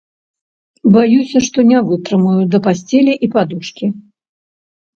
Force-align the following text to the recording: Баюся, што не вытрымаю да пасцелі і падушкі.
Баюся, 0.95 1.37
што 1.49 1.59
не 1.73 1.79
вытрымаю 1.91 2.43
да 2.55 2.63
пасцелі 2.71 3.13
і 3.27 3.33
падушкі. 3.39 3.85